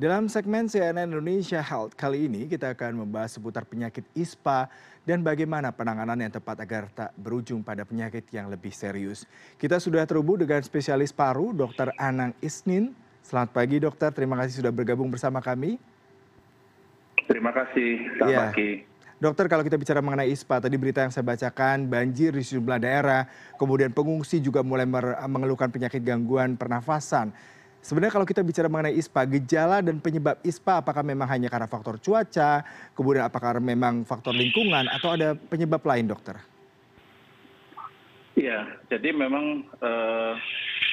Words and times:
dalam 0.00 0.32
segmen 0.32 0.64
cnn 0.64 1.12
indonesia 1.12 1.60
health 1.60 1.92
kali 1.92 2.24
ini 2.24 2.48
kita 2.48 2.72
akan 2.72 3.04
membahas 3.04 3.36
seputar 3.36 3.68
penyakit 3.68 4.00
ispa 4.16 4.72
dan 5.04 5.20
bagaimana 5.20 5.68
penanganan 5.76 6.16
yang 6.16 6.32
tepat 6.32 6.56
agar 6.64 6.88
tak 6.88 7.12
berujung 7.20 7.60
pada 7.60 7.84
penyakit 7.84 8.24
yang 8.32 8.48
lebih 8.48 8.72
serius. 8.72 9.28
Kita 9.60 9.76
sudah 9.76 10.08
terhubung 10.08 10.40
dengan 10.40 10.64
spesialis 10.64 11.12
paru 11.12 11.52
dr 11.52 11.92
anang 12.00 12.32
isnin. 12.40 12.96
Selamat 13.20 13.52
pagi 13.52 13.76
dokter. 13.76 14.08
Terima 14.08 14.40
kasih 14.40 14.64
sudah 14.64 14.72
bergabung 14.72 15.12
bersama 15.12 15.44
kami. 15.44 15.76
Terima 17.28 17.52
kasih 17.52 18.00
selamat 18.16 18.56
pagi 18.56 18.88
dokter 19.20 19.52
kalau 19.52 19.60
kita 19.60 19.76
bicara 19.76 20.00
mengenai 20.00 20.32
ispa 20.32 20.64
tadi 20.64 20.80
berita 20.80 21.04
yang 21.04 21.12
saya 21.12 21.28
bacakan 21.28 21.92
banjir 21.92 22.32
di 22.32 22.40
sejumlah 22.40 22.80
daerah 22.80 23.28
kemudian 23.60 23.92
pengungsi 23.92 24.40
juga 24.40 24.64
mulai 24.64 24.88
mengeluhkan 25.28 25.68
penyakit 25.68 26.00
gangguan 26.00 26.56
pernafasan 26.56 27.28
sebenarnya 27.80 28.12
kalau 28.12 28.28
kita 28.28 28.44
bicara 28.44 28.68
mengenai 28.68 28.96
ispa 28.96 29.24
gejala 29.26 29.80
dan 29.80 29.98
penyebab 29.98 30.36
ispa 30.44 30.80
apakah 30.80 31.04
memang 31.04 31.28
hanya 31.28 31.48
karena 31.48 31.68
faktor 31.68 31.96
cuaca 31.98 32.64
kemudian 32.94 33.24
apakah 33.26 33.58
memang 33.60 34.04
faktor 34.04 34.32
lingkungan 34.36 34.88
atau 34.88 35.16
ada 35.16 35.36
penyebab 35.36 35.82
lain 35.84 36.08
dokter? 36.08 36.36
Iya, 38.38 38.72
jadi 38.88 39.12
memang 39.12 39.68
uh, 39.84 40.32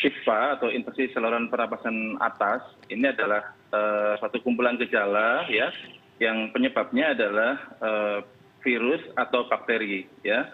ISPA 0.03 0.59
atau 0.59 0.67
infeksi 0.67 1.07
saluran 1.15 1.47
pernapasan 1.47 2.19
atas 2.19 2.59
ini 2.91 3.07
adalah 3.07 3.55
uh, 3.71 4.19
suatu 4.19 4.43
kumpulan 4.43 4.75
gejala 4.75 5.47
ya 5.47 5.71
yang 6.17 6.49
penyebabnya 6.53 7.13
adalah 7.13 7.53
eh, 7.81 8.19
virus 8.65 9.01
atau 9.13 9.45
bakteri 9.47 10.09
ya. 10.25 10.49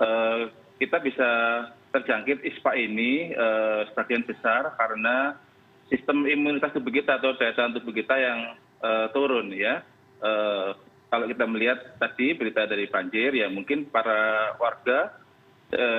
Eh, 0.00 0.42
kita 0.80 1.02
bisa 1.02 1.30
terjangkit 1.90 2.46
ispa 2.46 2.78
ini 2.78 3.34
eh, 3.34 3.80
sebagian 3.92 4.24
besar 4.24 4.74
karena 4.78 5.36
sistem 5.90 6.24
imunitas 6.24 6.70
tubuh 6.72 6.94
kita 6.94 7.18
atau 7.18 7.34
daya 7.34 7.52
tahan 7.52 7.74
tubuh 7.76 7.92
kita 7.92 8.14
yang 8.16 8.40
turun 9.12 9.52
ya. 9.52 9.84
Kalau 11.10 11.26
kita 11.26 11.44
melihat 11.44 11.98
tadi 11.98 12.32
berita 12.38 12.64
dari 12.64 12.86
banjir 12.86 13.34
ya 13.34 13.50
mungkin 13.50 13.90
para 13.90 14.54
warga 14.56 15.18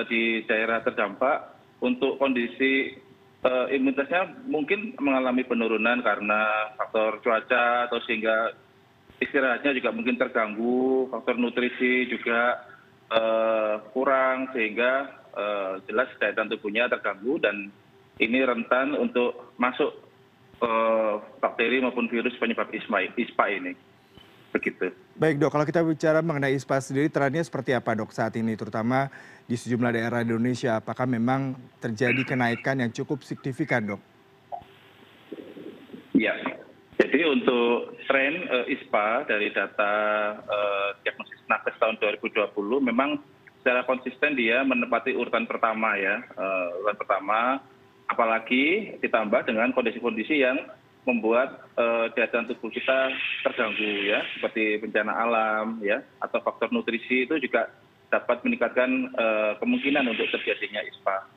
di 0.08 0.42
daerah 0.48 0.80
terdampak 0.80 1.54
untuk 1.84 2.16
kondisi 2.16 2.96
imunitasnya 3.44 4.48
mungkin 4.48 4.96
mengalami 4.98 5.44
penurunan 5.44 6.00
karena 6.00 6.72
faktor 6.80 7.20
cuaca 7.20 7.86
atau 7.86 8.00
sehingga 8.08 8.56
istirahatnya 9.22 9.78
juga 9.78 9.90
mungkin 9.94 10.18
terganggu 10.18 11.06
faktor 11.14 11.38
nutrisi 11.38 12.10
juga 12.10 12.66
eh, 13.06 13.74
kurang 13.94 14.50
sehingga 14.50 14.92
eh, 15.30 15.72
jelas 15.86 16.10
daya 16.18 16.34
tahan 16.34 16.50
tubuhnya 16.50 16.90
terganggu 16.90 17.38
dan 17.38 17.70
ini 18.22 18.38
rentan 18.46 18.94
untuk 18.94 19.54
masuk 19.58 19.90
eh, 20.62 21.14
bakteri 21.42 21.82
maupun 21.82 22.06
virus 22.06 22.38
penyebab 22.38 22.70
ispa 22.70 23.46
ini. 23.50 23.74
Begitu. 24.52 24.92
Baik 25.16 25.40
dok, 25.40 25.50
kalau 25.56 25.64
kita 25.64 25.80
bicara 25.80 26.20
mengenai 26.20 26.52
ISPA 26.52 26.76
sendiri, 26.84 27.08
trennya 27.08 27.40
seperti 27.40 27.72
apa 27.72 27.96
dok 27.96 28.12
saat 28.12 28.36
ini, 28.36 28.52
terutama 28.52 29.08
di 29.48 29.56
sejumlah 29.56 29.96
daerah 29.96 30.20
di 30.20 30.28
Indonesia, 30.28 30.76
apakah 30.76 31.08
memang 31.08 31.56
terjadi 31.80 32.20
kenaikan 32.36 32.84
yang 32.84 32.92
cukup 32.92 33.24
signifikan 33.24 33.96
dok? 33.96 34.00
Ya, 36.12 36.36
jadi 37.00 37.24
untuk 37.32 37.96
tren 38.04 38.44
eh, 38.44 38.76
ispa 38.76 39.24
dari 39.24 39.48
data 39.50 39.92
eh, 40.36 40.88
diagnosis 41.00 41.40
nakes 41.48 41.80
tahun 41.80 41.96
2020 41.98 42.52
memang 42.92 43.16
secara 43.64 43.88
konsisten 43.88 44.36
dia 44.36 44.60
menempati 44.62 45.16
urutan 45.16 45.48
pertama 45.48 45.96
ya. 45.96 46.20
Eh, 46.20 46.68
urutan 46.78 46.98
pertama 47.00 47.38
apalagi 48.12 48.96
ditambah 49.00 49.48
dengan 49.48 49.72
kondisi-kondisi 49.72 50.44
yang 50.44 50.60
membuat 51.08 51.66
daya 52.14 52.28
tahan 52.30 52.46
tubuh 52.52 52.68
kita 52.68 53.10
terganggu 53.42 54.06
ya. 54.06 54.22
Seperti 54.36 54.78
bencana 54.78 55.12
alam 55.16 55.80
ya 55.80 56.04
atau 56.20 56.38
faktor 56.44 56.68
nutrisi 56.70 57.24
itu 57.26 57.40
juga 57.40 57.72
dapat 58.12 58.44
meningkatkan 58.44 59.10
kemungkinan 59.58 60.04
untuk 60.12 60.28
terjadinya 60.30 60.84
ispa 60.84 61.31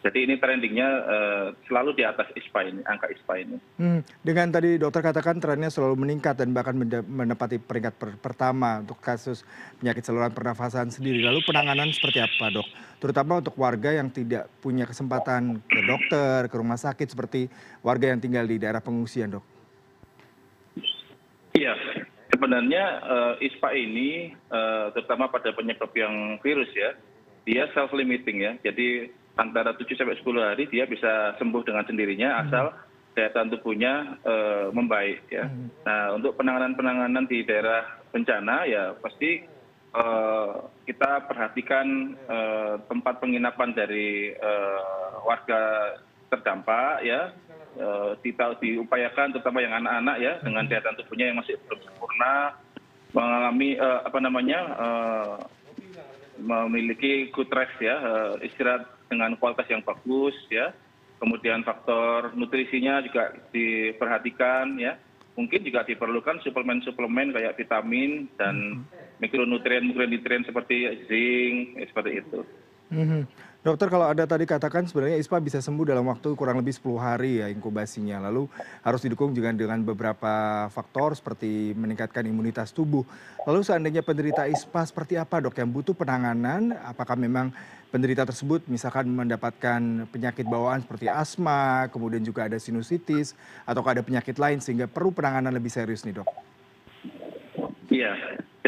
jadi 0.00 0.18
ini 0.24 0.34
trendingnya 0.40 0.88
eh, 1.04 1.46
selalu 1.68 1.92
di 2.00 2.04
atas 2.06 2.32
ispa 2.32 2.64
ini 2.64 2.80
angka 2.88 3.12
ispa 3.12 3.36
ini. 3.36 3.60
Hmm, 3.76 4.00
dengan 4.24 4.48
tadi 4.48 4.80
dokter 4.80 5.04
katakan 5.04 5.36
trennya 5.36 5.68
selalu 5.68 6.00
meningkat 6.08 6.40
dan 6.40 6.56
bahkan 6.56 6.72
menempati 7.04 7.60
peringkat 7.60 8.00
pertama 8.24 8.80
untuk 8.80 8.96
kasus 9.04 9.44
penyakit 9.76 10.08
saluran 10.08 10.32
pernafasan 10.32 10.88
sendiri. 10.88 11.20
Lalu 11.20 11.44
penanganan 11.44 11.92
seperti 11.92 12.24
apa 12.24 12.48
dok? 12.48 12.68
Terutama 12.98 13.44
untuk 13.44 13.54
warga 13.60 13.92
yang 13.92 14.08
tidak 14.08 14.48
punya 14.64 14.88
kesempatan 14.88 15.60
ke 15.68 15.80
dokter 15.84 16.48
ke 16.48 16.56
rumah 16.56 16.80
sakit 16.80 17.12
seperti 17.12 17.52
warga 17.84 18.08
yang 18.08 18.20
tinggal 18.24 18.48
di 18.48 18.56
daerah 18.56 18.80
pengungsian 18.80 19.36
dok. 19.36 19.44
Iya 21.52 21.74
sebenarnya 22.32 22.84
uh, 23.02 23.34
ispa 23.42 23.74
ini 23.74 24.32
uh, 24.48 24.94
terutama 24.94 25.26
pada 25.26 25.50
penyebab 25.50 25.90
yang 25.92 26.38
virus 26.40 26.70
ya 26.70 26.94
dia 27.48 27.64
self 27.72 27.90
limiting 27.96 28.44
ya. 28.44 28.52
Jadi 28.60 29.08
antara 29.38 29.70
tujuh 29.78 29.94
sampai 29.94 30.18
sepuluh 30.18 30.42
hari 30.42 30.66
dia 30.66 30.84
bisa 30.84 31.38
sembuh 31.38 31.62
dengan 31.62 31.86
sendirinya 31.86 32.28
hmm. 32.34 32.42
asal 32.50 32.66
daya 33.14 33.30
tahan 33.34 33.50
tubuhnya 33.54 34.18
eh, 34.26 34.66
membaik 34.74 35.22
ya. 35.30 35.46
Hmm. 35.46 35.70
Nah 35.86 36.18
untuk 36.18 36.34
penanganan 36.34 36.74
penanganan 36.74 37.24
di 37.30 37.46
daerah 37.46 37.86
bencana 38.10 38.66
ya 38.66 38.96
pasti 38.98 39.44
uh, 39.92 40.64
kita 40.88 41.28
perhatikan 41.28 42.16
uh, 42.24 42.80
tempat 42.88 43.20
penginapan 43.20 43.76
dari 43.76 44.32
warga 45.28 45.92
terdampak 46.32 47.04
ya 47.04 47.36
diupayakan 48.24 49.36
terutama 49.36 49.60
yang 49.60 49.76
anak-anak 49.76 50.16
ya 50.18 50.32
dengan 50.40 50.64
hmm. 50.64 50.70
daya 50.72 50.80
tahan 50.82 50.98
tubuhnya 51.04 51.26
yang 51.28 51.38
masih 51.38 51.54
belum 51.68 51.80
sempurna 51.84 52.34
mengalami 53.12 53.70
apa 53.80 54.18
namanya 54.24 54.58
memiliki 56.40 57.28
good 57.32 57.52
rest 57.52 57.76
ya 57.76 57.96
istirahat 58.40 58.97
dengan 59.08 59.34
kualitas 59.40 59.66
yang 59.72 59.82
bagus 59.82 60.36
ya 60.52 60.72
kemudian 61.18 61.66
faktor 61.66 62.32
nutrisinya 62.38 63.02
juga 63.02 63.34
diperhatikan 63.50 64.78
ya 64.78 64.94
mungkin 65.38 65.62
juga 65.62 65.86
diperlukan 65.86 66.42
suplemen 66.42 66.82
suplemen 66.82 67.30
kayak 67.30 67.54
vitamin 67.54 68.26
dan 68.34 68.82
hmm. 68.82 69.22
mikronutrien 69.22 69.86
mikronutrien 69.86 70.42
seperti 70.42 71.06
zinc 71.06 71.78
seperti 71.94 72.10
itu. 72.18 72.42
Dokter 73.58 73.92
kalau 73.92 74.08
ada 74.08 74.24
tadi 74.24 74.48
katakan 74.48 74.88
sebenarnya 74.88 75.20
ispa 75.20 75.36
bisa 75.42 75.60
sembuh 75.60 75.92
dalam 75.92 76.08
waktu 76.08 76.32
kurang 76.32 76.56
lebih 76.56 76.72
10 76.72 76.96
hari 76.96 77.44
ya 77.44 77.52
inkubasinya. 77.52 78.24
Lalu 78.30 78.48
harus 78.80 79.00
didukung 79.04 79.36
juga 79.36 79.52
dengan 79.52 79.84
beberapa 79.84 80.66
faktor 80.72 81.12
seperti 81.12 81.76
meningkatkan 81.76 82.24
imunitas 82.24 82.72
tubuh. 82.72 83.04
Lalu 83.44 83.60
seandainya 83.60 84.00
penderita 84.00 84.48
ispa 84.48 84.80
seperti 84.88 85.20
apa 85.20 85.44
dok 85.44 85.60
yang 85.60 85.68
butuh 85.68 85.92
penanganan? 85.92 86.72
Apakah 86.80 87.20
memang 87.20 87.52
penderita 87.92 88.24
tersebut 88.24 88.64
misalkan 88.72 89.08
mendapatkan 89.12 90.08
penyakit 90.08 90.48
bawaan 90.48 90.84
seperti 90.84 91.08
asma 91.08 91.88
kemudian 91.92 92.20
juga 92.24 92.48
ada 92.48 92.56
sinusitis 92.56 93.36
atau 93.68 93.84
ada 93.84 94.00
penyakit 94.04 94.36
lain 94.36 94.60
sehingga 94.64 94.88
perlu 94.88 95.12
penanganan 95.12 95.52
lebih 95.52 95.68
serius 95.68 96.08
nih 96.08 96.24
dok? 96.24 96.28
Iya 97.88 98.16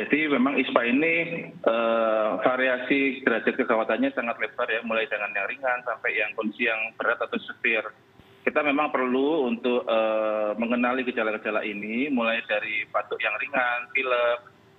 jadi 0.01 0.33
memang 0.33 0.57
ispa 0.57 0.81
ini 0.89 1.45
uh, 1.69 2.41
variasi 2.41 3.21
derajat 3.21 3.55
kegawatanya 3.61 4.09
sangat 4.17 4.41
lebar 4.41 4.69
ya 4.73 4.81
mulai 4.89 5.05
dengan 5.05 5.29
yang 5.37 5.49
ringan 5.53 5.79
sampai 5.85 6.17
yang 6.17 6.33
kondisi 6.33 6.65
yang 6.65 6.81
berat 6.97 7.21
atau 7.21 7.37
severe. 7.45 7.93
Kita 8.41 8.65
memang 8.65 8.89
perlu 8.89 9.53
untuk 9.53 9.85
uh, 9.85 10.57
mengenali 10.57 11.05
gejala-gejala 11.05 11.61
ini 11.61 12.09
mulai 12.09 12.41
dari 12.49 12.89
batuk 12.89 13.21
yang 13.21 13.37
ringan, 13.37 13.81
pilek, 13.93 14.39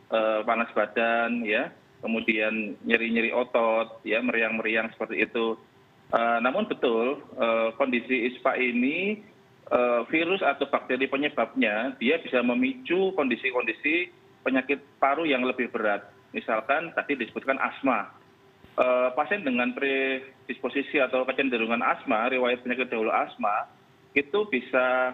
uh, 0.10 0.42
panas 0.42 0.74
badan 0.74 1.46
ya. 1.46 1.70
Kemudian 2.02 2.82
nyeri 2.82 3.14
nyeri 3.14 3.30
otot 3.30 4.02
ya 4.02 4.18
meriang 4.26 4.58
meriang 4.58 4.90
seperti 4.90 5.22
itu. 5.22 5.54
Eh, 6.12 6.40
namun 6.44 6.68
betul 6.68 7.24
eh, 7.40 7.72
kondisi 7.80 8.28
ispa 8.28 8.60
ini 8.60 9.24
eh, 9.72 10.02
virus 10.12 10.44
atau 10.44 10.68
bakteri 10.68 11.08
penyebabnya 11.08 11.96
dia 12.04 12.20
bisa 12.20 12.44
memicu 12.44 13.16
kondisi 13.16 13.48
kondisi 13.48 14.12
penyakit 14.42 14.82
paru 14.98 15.26
yang 15.26 15.46
lebih 15.46 15.70
berat. 15.70 16.06
Misalkan 16.32 16.94
tadi 16.96 17.18
disebutkan 17.18 17.60
asma. 17.60 18.12
Pasien 19.14 19.44
dengan 19.44 19.76
predisposisi 19.76 20.98
atau 20.98 21.28
kecenderungan 21.28 21.84
asma 21.84 22.32
riwayat 22.32 22.64
penyakit 22.64 22.88
dahulu 22.88 23.12
asma 23.12 23.68
itu 24.16 24.48
bisa 24.48 25.14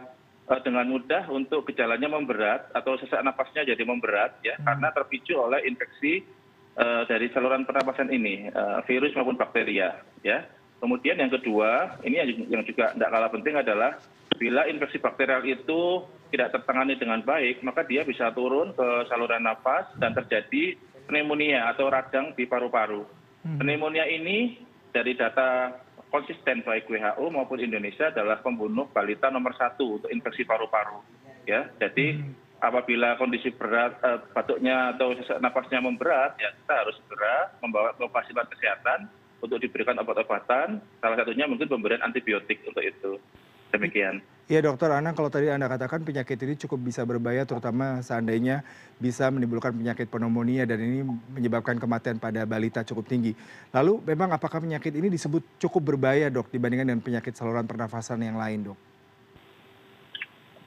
dengan 0.63 0.87
mudah 0.87 1.27
untuk 1.27 1.67
gejalanya 1.67 2.07
memberat 2.07 2.69
atau 2.71 2.95
sesak 3.01 3.19
napasnya 3.25 3.67
jadi 3.67 3.83
memberat 3.83 4.39
ya 4.45 4.55
hmm. 4.55 4.63
karena 4.63 4.87
terpicu 4.95 5.35
oleh 5.35 5.59
infeksi 5.67 6.23
Eh, 6.77 7.03
dari 7.09 7.25
saluran 7.33 7.65
pernapasan 7.65 8.13
ini 8.13 8.53
virus 8.85 9.09
maupun 9.17 9.33
bakteria 9.33 9.97
ya. 10.21 10.45
Kemudian 10.77 11.17
yang 11.17 11.33
kedua 11.33 11.97
ini 12.05 12.21
yang 12.53 12.61
juga 12.69 12.93
tidak 12.93 13.09
kalah 13.09 13.33
penting 13.33 13.57
adalah 13.57 13.97
bila 14.37 14.69
infeksi 14.69 15.01
bakterial 15.01 15.41
itu 15.41 16.05
tidak 16.29 16.53
tertangani 16.53 16.99
dengan 16.99 17.19
baik 17.23 17.63
maka 17.63 17.83
dia 17.87 18.03
bisa 18.03 18.31
turun 18.35 18.71
ke 18.75 18.87
saluran 19.07 19.43
nafas 19.43 19.87
dan 19.99 20.15
terjadi 20.15 20.75
pneumonia 21.07 21.71
atau 21.71 21.87
radang 21.87 22.35
di 22.35 22.43
paru-paru 22.45 23.03
hmm. 23.47 23.57
pneumonia 23.59 24.05
ini 24.07 24.59
dari 24.91 25.13
data 25.13 25.77
konsisten 26.07 26.63
baik 26.63 26.87
WHO 26.87 27.25
maupun 27.27 27.59
Indonesia 27.59 28.09
adalah 28.09 28.39
pembunuh 28.39 28.87
balita 28.89 29.27
nomor 29.27 29.53
satu 29.59 29.99
untuk 29.99 30.09
infeksi 30.09 30.47
paru-paru 30.47 31.03
ya. 31.47 31.67
Jadi 31.79 32.23
apabila 32.59 33.15
kondisi 33.19 33.53
berat 33.53 33.99
eh, 34.01 34.19
batuknya 34.33 34.95
atau 34.95 35.13
sesak 35.13 35.39
napasnya 35.39 35.79
memberat 35.83 36.35
ya 36.41 36.49
kita 36.63 36.73
harus 36.73 36.95
segera 37.05 37.53
membawa 37.61 37.93
ke 37.93 38.05
fasilitas 38.09 38.49
kesehatan 38.57 38.99
untuk 39.37 39.61
diberikan 39.61 40.01
obat-obatan 40.01 40.81
salah 40.97 41.17
satunya 41.21 41.45
mungkin 41.45 41.69
pemberian 41.69 42.01
antibiotik 42.01 42.65
untuk 42.65 42.81
itu 42.81 43.21
demikian 43.73 44.23
Iya 44.47 44.63
dokter 44.63 44.87
Anang, 44.95 45.11
kalau 45.11 45.27
tadi 45.27 45.51
Anda 45.51 45.67
katakan 45.67 46.07
penyakit 46.07 46.39
ini 46.39 46.55
cukup 46.55 46.79
bisa 46.87 47.03
berbahaya 47.03 47.43
terutama 47.43 47.99
seandainya 47.99 48.63
bisa 48.95 49.27
menimbulkan 49.27 49.75
penyakit 49.75 50.07
pneumonia 50.07 50.63
dan 50.63 50.79
ini 50.79 51.03
menyebabkan 51.35 51.75
kematian 51.75 52.15
pada 52.15 52.47
balita 52.47 52.79
cukup 52.79 53.11
tinggi. 53.11 53.35
Lalu 53.75 54.07
memang 54.07 54.31
apakah 54.31 54.63
penyakit 54.63 54.95
ini 54.95 55.11
disebut 55.11 55.59
cukup 55.59 55.91
berbahaya 55.91 56.31
dok 56.31 56.47
dibandingkan 56.47 56.95
dengan 56.95 57.03
penyakit 57.03 57.35
saluran 57.35 57.67
pernafasan 57.67 58.23
yang 58.23 58.39
lain 58.39 58.71
dok? 58.71 58.79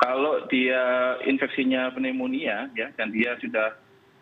kalau 0.00 0.48
dia 0.48 1.14
infeksinya 1.28 1.92
pneumonia 1.92 2.72
ya 2.72 2.88
dan 2.96 3.12
dia 3.12 3.36
sudah 3.36 3.76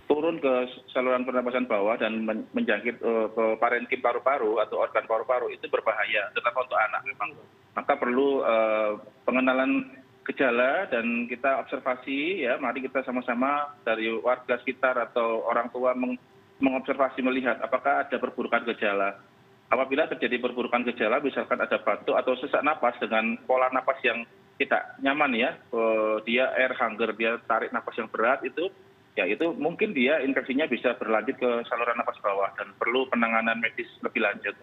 turun 0.09 0.41
ke 0.41 0.53
saluran 0.91 1.23
pernapasan 1.23 1.69
bawah 1.69 2.01
dan 2.01 2.25
men- 2.25 2.49
menjangkit 2.57 2.97
eh, 2.99 3.27
ke 3.29 3.45
parenkim 3.61 4.01
paru-paru 4.01 4.59
atau 4.65 4.81
organ 4.81 5.05
paru-paru 5.05 5.53
itu 5.53 5.69
berbahaya. 5.69 6.33
Terutama 6.33 6.65
untuk 6.65 6.81
anak. 6.81 7.01
Memang. 7.05 7.31
Maka 7.77 7.93
perlu 8.01 8.43
eh, 8.43 8.93
pengenalan 9.29 9.93
gejala 10.25 10.89
dan 10.89 11.29
kita 11.29 11.61
observasi 11.63 12.49
ya. 12.49 12.57
Mari 12.57 12.89
kita 12.89 13.05
sama-sama 13.05 13.77
dari 13.85 14.09
warga 14.09 14.57
sekitar 14.65 14.97
atau 14.97 15.45
orang 15.45 15.69
tua 15.69 15.93
meng- 15.93 16.19
mengobservasi 16.59 17.21
melihat 17.23 17.61
apakah 17.61 18.09
ada 18.09 18.17
perburukan 18.17 18.65
gejala. 18.75 19.21
Apabila 19.69 20.09
terjadi 20.09 20.41
perburukan 20.41 20.81
gejala 20.89 21.21
misalkan 21.21 21.61
ada 21.61 21.77
batuk 21.77 22.17
atau 22.17 22.33
sesak 22.41 22.65
napas 22.65 22.97
dengan 22.97 23.37
pola 23.45 23.69
napas 23.69 24.01
yang 24.01 24.25
tidak 24.57 24.97
nyaman 25.05 25.37
ya 25.37 25.51
eh, 25.55 26.17
dia 26.25 26.51
air 26.57 26.73
hunger 26.75 27.13
dia 27.15 27.37
tarik 27.45 27.71
napas 27.71 27.95
yang 28.01 28.09
berat 28.09 28.41
itu 28.43 28.73
ya 29.19 29.27
itu 29.27 29.51
mungkin 29.59 29.91
dia 29.91 30.23
infeksinya 30.23 30.71
bisa 30.71 30.95
berlanjut 30.95 31.35
ke 31.43 31.51
saluran 31.67 31.99
napas 31.99 32.15
bawah 32.23 32.55
dan 32.55 32.71
perlu 32.79 33.11
penanganan 33.11 33.59
medis 33.59 33.91
lebih 34.07 34.23
lanjut 34.23 34.55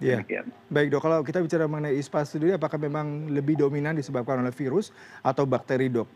Iya. 0.00 0.24
demikian 0.24 0.48
Baik 0.72 0.96
dok, 0.96 1.04
kalau 1.04 1.20
kita 1.20 1.44
bicara 1.44 1.68
mengenai 1.68 2.00
ISPA 2.00 2.24
sendiri 2.24 2.56
apakah 2.56 2.80
memang 2.80 3.28
lebih 3.28 3.60
dominan 3.60 3.92
disebabkan 3.92 4.40
oleh 4.40 4.50
virus 4.50 4.96
atau 5.20 5.44
bakteri 5.44 5.92
dok? 5.92 6.08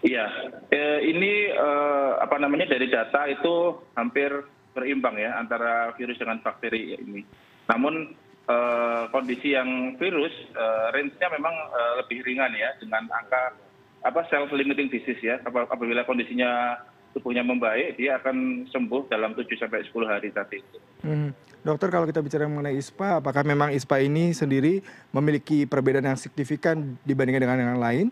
Iya, 0.00 0.32
eh, 0.72 1.00
ini 1.12 1.52
eh, 1.52 2.12
apa 2.16 2.40
namanya 2.40 2.72
dari 2.72 2.88
data 2.88 3.28
itu 3.28 3.84
hampir 4.00 4.32
berimbang 4.72 5.20
ya 5.20 5.36
antara 5.36 5.92
virus 6.00 6.16
dengan 6.16 6.40
bakteri 6.40 6.96
ini. 6.96 7.20
Namun 7.68 8.16
eh, 8.48 9.02
kondisi 9.12 9.52
yang 9.52 10.00
virus 10.00 10.32
eh, 10.56 10.86
range-nya 10.96 11.28
memang 11.36 11.52
eh, 11.52 11.92
lebih 12.00 12.24
ringan 12.24 12.56
ya 12.56 12.72
dengan 12.80 13.12
angka 13.12 13.52
self 14.02 14.48
limiting 14.52 14.88
disease 14.88 15.20
ya. 15.20 15.36
Ap- 15.44 15.70
Apabila 15.72 16.04
kondisinya 16.08 16.80
tubuhnya 17.12 17.42
membaik, 17.42 17.98
dia 17.98 18.16
akan 18.22 18.66
sembuh 18.70 19.10
dalam 19.10 19.34
7 19.34 19.46
sampai 19.58 19.82
10 19.82 20.06
hari 20.06 20.30
tadi. 20.30 20.58
Hmm. 21.02 21.34
Dokter 21.60 21.92
kalau 21.92 22.08
kita 22.08 22.24
bicara 22.24 22.48
mengenai 22.48 22.80
ISPA, 22.80 23.20
apakah 23.20 23.44
memang 23.44 23.68
ISPA 23.76 24.00
ini 24.00 24.32
sendiri 24.32 24.80
memiliki 25.12 25.68
perbedaan 25.68 26.08
yang 26.08 26.16
signifikan 26.16 26.96
dibandingkan 27.04 27.44
dengan 27.44 27.76
yang 27.76 27.82
lain? 27.82 28.06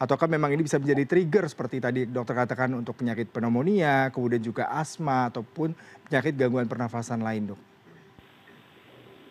Ataukah 0.00 0.26
memang 0.26 0.50
ini 0.56 0.64
bisa 0.64 0.80
menjadi 0.80 1.04
trigger 1.06 1.44
seperti 1.46 1.78
tadi 1.84 2.00
dokter 2.08 2.34
katakan 2.34 2.72
untuk 2.72 2.96
penyakit 2.96 3.28
pneumonia, 3.30 4.08
kemudian 4.08 4.40
juga 4.40 4.72
asma 4.72 5.28
ataupun 5.28 5.76
penyakit 6.08 6.34
gangguan 6.34 6.66
pernafasan 6.66 7.20
lain 7.20 7.52
dok? 7.52 7.60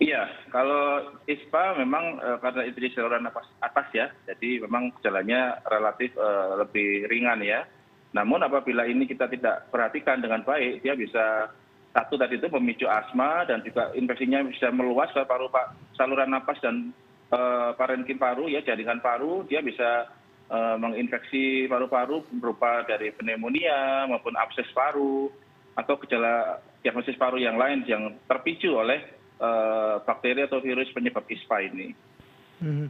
Iya, 0.04 0.28
kalau 0.52 1.16
ISPA 1.32 1.80
memang 1.80 2.20
eh, 2.20 2.38
karena 2.44 2.68
di 2.68 2.92
saluran 2.92 3.24
atas 3.64 3.88
ya, 3.96 4.12
jadi 4.28 4.68
memang 4.68 4.92
gejalanya 5.00 5.64
relatif 5.72 6.12
eh, 6.20 6.52
lebih 6.60 7.08
ringan 7.08 7.40
ya. 7.40 7.64
Namun 8.12 8.44
apabila 8.44 8.84
ini 8.84 9.08
kita 9.08 9.32
tidak 9.32 9.72
perhatikan 9.72 10.20
dengan 10.20 10.44
baik, 10.44 10.84
dia 10.84 11.00
bisa 11.00 11.48
satu 11.96 12.20
tadi 12.20 12.36
itu 12.36 12.52
memicu 12.52 12.84
asma 12.84 13.48
dan 13.48 13.64
juga 13.64 13.96
infeksinya 13.96 14.44
bisa 14.44 14.76
meluas 14.76 15.08
ke 15.16 15.24
paru 15.24 15.48
pa- 15.48 15.72
saluran 15.96 16.36
napas 16.36 16.60
dan 16.60 16.92
eh, 17.32 17.72
parenkim 17.80 18.20
paru 18.20 18.52
ya 18.52 18.60
jaringan 18.60 19.00
paru, 19.00 19.48
dia 19.48 19.64
bisa 19.64 20.12
menginfeksi 20.54 21.66
paru-paru 21.66 22.22
berupa 22.38 22.86
dari 22.86 23.10
pneumonia 23.10 24.06
maupun 24.06 24.38
abses 24.38 24.70
paru 24.70 25.26
atau 25.74 25.98
gejala 26.06 26.62
diagnosis 26.86 27.18
paru 27.18 27.42
yang 27.42 27.58
lain 27.58 27.82
yang 27.90 28.14
terpicu 28.30 28.70
oleh 28.70 29.02
eh, 29.02 29.23
bakteri 30.08 30.48
atau 30.48 30.64
virus 30.64 30.88
penyebab 30.96 31.28
ISPA 31.28 31.68
ini. 31.68 31.92
Mhm. 32.64 32.88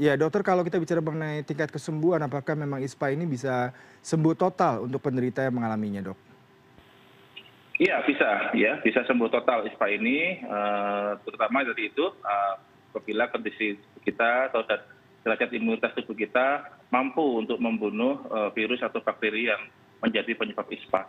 Ya 0.00 0.16
dokter 0.16 0.40
kalau 0.40 0.64
kita 0.64 0.80
bicara 0.80 1.04
mengenai 1.04 1.44
tingkat 1.44 1.68
kesembuhan, 1.68 2.24
apakah 2.24 2.56
memang 2.56 2.80
ISPA 2.80 3.12
ini 3.12 3.28
bisa 3.28 3.76
sembuh 4.00 4.32
total 4.32 4.88
untuk 4.88 5.04
penderita 5.04 5.44
yang 5.44 5.60
mengalaminya 5.60 6.12
dok? 6.12 6.18
Iya 7.74 8.06
bisa, 8.06 8.54
ya 8.54 8.78
bisa 8.86 9.02
sembuh 9.02 9.28
total 9.28 9.66
ISPA 9.66 9.86
ini, 9.98 10.40
eh, 10.40 11.10
terutama 11.26 11.66
dari 11.66 11.90
itu 11.90 12.06
eh, 12.06 12.54
apabila 12.94 13.26
kondisi 13.34 13.74
kita 14.06 14.54
atau 14.54 14.62
derajat 15.26 15.50
imunitas 15.50 15.90
tubuh 15.98 16.14
kita 16.14 16.70
mampu 16.94 17.42
untuk 17.42 17.58
membunuh 17.58 18.22
eh, 18.30 18.50
virus 18.54 18.78
atau 18.78 19.02
bakteri 19.02 19.50
yang 19.50 19.58
menjadi 19.98 20.38
penyebab 20.38 20.70
ISPA. 20.70 21.02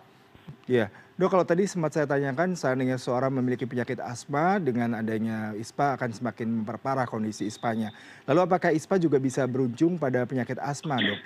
Ya, 0.65 0.89
dok 1.15 1.31
kalau 1.31 1.47
tadi 1.47 1.63
sempat 1.63 1.95
saya 1.95 2.03
tanyakan 2.03 2.59
seandainya 2.59 2.99
seorang 2.99 3.31
memiliki 3.31 3.63
penyakit 3.63 4.03
asma 4.03 4.59
dengan 4.59 4.99
adanya 4.99 5.55
ISPA 5.55 5.95
akan 5.95 6.11
semakin 6.11 6.47
memperparah 6.63 7.07
kondisi 7.07 7.47
ISPA-nya. 7.47 7.95
Lalu 8.27 8.39
apakah 8.43 8.75
ISPA 8.75 8.99
juga 8.99 9.15
bisa 9.15 9.47
berujung 9.47 9.95
pada 9.95 10.27
penyakit 10.27 10.59
asma 10.59 10.99
dok? 10.99 11.19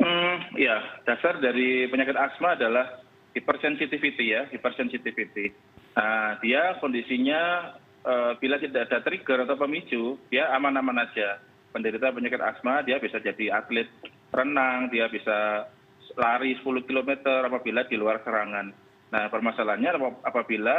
Hmm, 0.00 0.36
ya, 0.56 0.80
dasar 1.04 1.36
dari 1.36 1.84
penyakit 1.92 2.16
asma 2.16 2.56
adalah 2.56 3.04
hypersensitivity 3.36 4.32
ya, 4.32 4.48
hypersensitivity. 4.48 5.52
Nah, 5.96 6.40
dia 6.40 6.80
kondisinya 6.80 7.72
eh, 8.04 8.32
bila 8.40 8.56
tidak 8.56 8.88
ada 8.88 9.04
trigger 9.04 9.44
atau 9.44 9.56
pemicu, 9.60 10.16
dia 10.32 10.48
aman-aman 10.56 11.04
aja. 11.04 11.44
Penderita 11.76 12.08
penyakit 12.08 12.40
asma 12.40 12.80
dia 12.80 12.96
bisa 12.96 13.20
jadi 13.20 13.52
atlet 13.52 13.88
renang, 14.32 14.88
dia 14.88 15.08
bisa 15.12 15.68
lari 16.16 16.56
10 16.58 16.88
km 16.88 17.10
apabila 17.44 17.84
di 17.84 17.96
luar 18.00 18.24
serangan. 18.24 18.72
Nah, 19.12 19.24
permasalahannya 19.28 19.90
ap- 20.00 20.22
apabila 20.24 20.76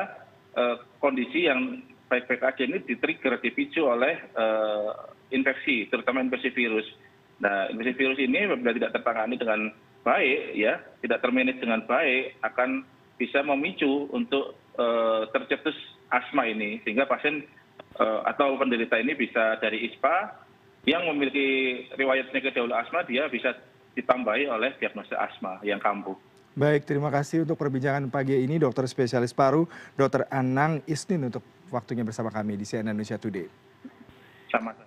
eh, 0.58 0.76
kondisi 0.98 1.46
yang 1.48 1.80
baik-baik 2.10 2.44
aja 2.44 2.64
ini 2.66 2.78
di-trigger, 2.84 3.38
dipicu 3.40 3.86
oleh 3.86 4.18
eh, 4.18 4.92
infeksi, 5.32 5.88
terutama 5.88 6.26
infeksi 6.26 6.50
virus. 6.52 6.88
Nah, 7.38 7.70
infeksi 7.70 7.94
virus 7.96 8.20
ini 8.20 8.50
apabila 8.50 8.74
tidak 8.74 8.94
tertangani 8.98 9.36
dengan 9.38 9.62
baik, 10.02 10.58
ya, 10.58 10.82
tidak 11.06 11.22
termanage 11.22 11.62
dengan 11.62 11.86
baik, 11.86 12.42
akan 12.42 12.82
bisa 13.22 13.46
memicu 13.46 14.10
untuk 14.10 14.58
eh, 14.76 15.24
tercetus 15.32 15.78
asma 16.10 16.50
ini, 16.50 16.82
sehingga 16.84 17.06
pasien 17.06 17.46
atau 17.98 18.62
penderita 18.62 18.94
ini 19.02 19.18
bisa 19.18 19.58
dari 19.58 19.90
ISPA 19.90 20.30
yang 20.86 21.10
memiliki 21.10 21.82
riwayat 21.98 22.30
penyakit 22.30 22.54
asma, 22.70 23.02
dia 23.10 23.26
bisa 23.26 23.58
ditambahi 23.98 24.46
oleh 24.46 24.78
diagnosa 24.78 25.18
asma 25.18 25.58
yang 25.66 25.82
kambuh. 25.82 26.14
Baik, 26.58 26.86
terima 26.86 27.10
kasih 27.10 27.46
untuk 27.46 27.58
perbincangan 27.58 28.10
pagi 28.10 28.38
ini 28.38 28.58
dokter 28.58 28.86
spesialis 28.90 29.34
paru, 29.34 29.66
dokter 29.94 30.26
Anang 30.30 30.82
Isnin 30.86 31.30
untuk 31.30 31.42
waktunya 31.70 32.02
bersama 32.06 32.30
kami 32.34 32.58
di 32.58 32.66
CNN 32.66 32.94
Indonesia 32.94 33.18
Today. 33.18 33.46
Sama-sama. 34.50 34.86